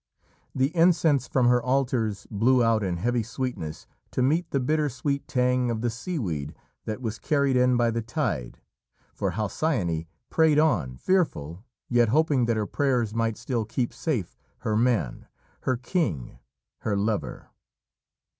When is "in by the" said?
7.55-8.01